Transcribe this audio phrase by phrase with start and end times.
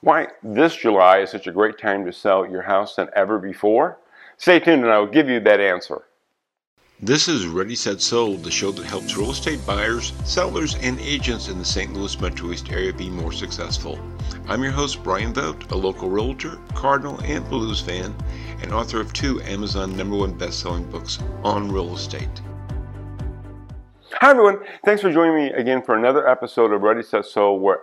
[0.00, 3.98] why this July is such a great time to sell your house than ever before?
[4.36, 6.04] Stay tuned and I will give you that answer.
[7.00, 11.48] This is Ready Set Sold, the show that helps real estate buyers, sellers, and agents
[11.48, 11.92] in the St.
[11.92, 13.98] Louis Metro East area be more successful.
[14.48, 18.14] I'm your host, Brian Vogt, a local realtor, Cardinal, and Blues fan,
[18.62, 22.40] and author of two Amazon number one best-selling books on real estate.
[24.12, 27.80] Hi everyone, thanks for joining me again for another episode of Ready Set Sold where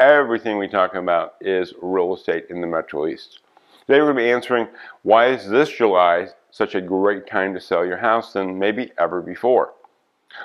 [0.00, 3.40] everything we talk about is real estate in the Metro East.
[3.86, 4.66] Today we're going to be answering
[5.02, 9.20] why is this July such a great time to sell your house than maybe ever
[9.20, 9.74] before.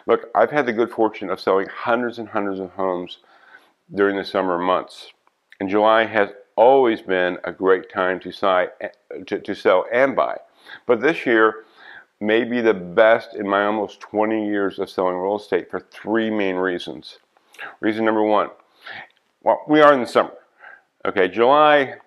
[0.07, 3.19] Look, I've had the good fortune of selling hundreds and hundreds of homes
[3.93, 5.13] during the summer months.
[5.61, 8.69] And July has always been a great time to,
[9.25, 10.37] to, to sell and buy.
[10.85, 11.63] But this year
[12.19, 16.29] may be the best in my almost 20 years of selling real estate for three
[16.29, 17.19] main reasons.
[17.79, 18.49] Reason number one,
[19.45, 20.33] well, we are in the summer.
[21.07, 21.97] Okay, July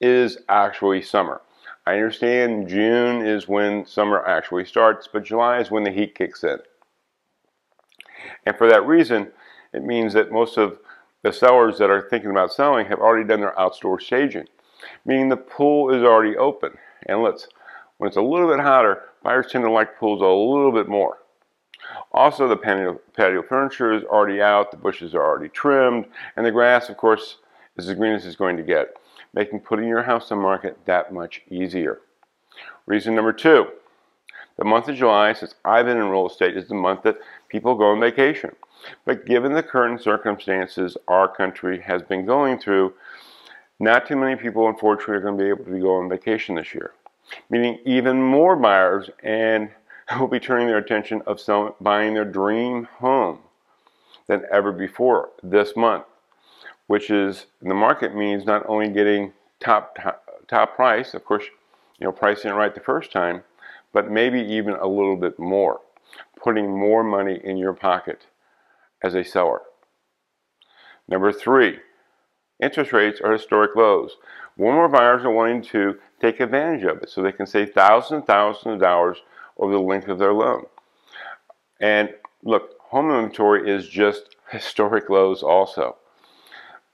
[0.00, 1.40] is actually summer.
[1.86, 6.42] I understand June is when summer actually starts, but July is when the heat kicks
[6.42, 6.58] in.
[8.44, 9.28] And for that reason,
[9.72, 10.80] it means that most of
[11.22, 14.48] the sellers that are thinking about selling have already done their outdoor staging,
[15.04, 16.72] meaning the pool is already open.
[17.06, 17.46] And let's,
[17.98, 21.18] when it's a little bit hotter, buyers tend to like pools a little bit more.
[22.12, 26.50] Also, the patio, patio furniture is already out, the bushes are already trimmed, and the
[26.50, 27.38] grass, of course,
[27.76, 28.96] is as green as it's going to get,
[29.32, 32.00] making putting your house on market that much easier.
[32.86, 33.66] Reason number two,
[34.58, 37.74] the month of July, since I've been in real estate, is the month that people
[37.74, 38.54] go on vacation.
[39.06, 42.92] But given the current circumstances our country has been going through,
[43.80, 46.74] not too many people, unfortunately, are going to be able to go on vacation this
[46.74, 46.92] year.
[47.48, 49.70] Meaning even more buyers and
[50.18, 53.38] will be turning their attention of selling, buying their dream home
[54.26, 56.04] than ever before this month,
[56.86, 61.44] which is the market means not only getting top, top, top price, of course,
[61.98, 63.42] you know, pricing it right the first time,
[63.92, 65.80] but maybe even a little bit more,
[66.42, 68.26] putting more money in your pocket
[69.02, 69.62] as a seller.
[71.08, 71.78] Number three,
[72.60, 74.16] interest rates are historic lows.
[74.56, 77.72] More and more buyers are wanting to take advantage of it so they can save
[77.72, 79.18] thousands and thousands of dollars
[79.62, 80.66] over the length of their loan.
[81.80, 82.10] And
[82.42, 85.96] look, home inventory is just historic lows also.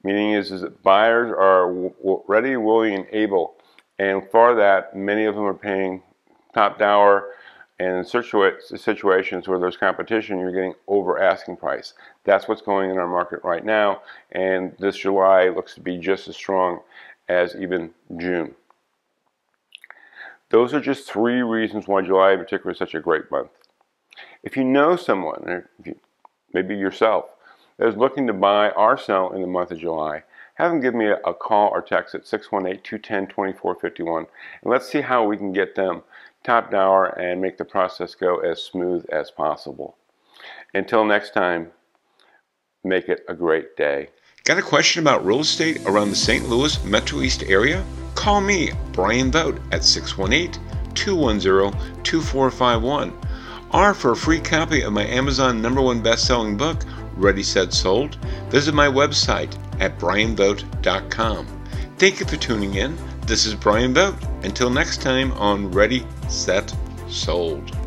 [0.05, 1.91] Meaning is, is that buyers are
[2.29, 3.57] ready, willing, and able.
[3.99, 6.03] And for that, many of them are paying
[6.55, 7.31] top dollar
[7.81, 11.95] and in situations where there's competition, you're getting over asking price.
[12.25, 14.03] That's what's going in our market right now,
[14.33, 16.81] and this July looks to be just as strong
[17.29, 18.55] as even June.
[20.51, 23.51] Those are just three reasons why July in particular is such a great month.
[24.43, 25.97] If you know someone, you,
[26.55, 27.27] maybe yourself,
[27.77, 30.23] that is looking to buy or sell in the month of July,
[30.55, 34.27] have them give me a, a call or text at 618-210-2451 and
[34.65, 36.03] let's see how we can get them
[36.45, 39.97] top dollar and make the process go as smooth as possible.
[40.75, 41.71] Until next time,
[42.85, 44.09] make it a great day.
[44.45, 46.49] Got a question about real estate around the St.
[46.49, 47.85] Louis Metro East area?
[48.19, 50.61] Call me, Brian Vogt, at 618
[50.93, 53.17] 210 2451.
[53.73, 56.83] Or for a free copy of my Amazon number one best selling book,
[57.15, 58.17] Ready Set Sold,
[58.51, 61.47] visit my website at brianvogt.com.
[61.97, 62.99] Thank you for tuning in.
[63.25, 64.21] This is Brian Vogt.
[64.43, 66.75] Until next time on Ready, Set,
[67.09, 67.78] Sold.